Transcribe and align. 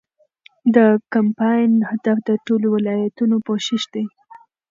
د 0.75 0.77
کمپاین 1.13 1.71
هدف 1.89 2.17
د 2.29 2.31
ټولو 2.45 2.67
ولایتونو 2.75 3.35
پوښښ 3.47 3.81
دی. 3.93 4.05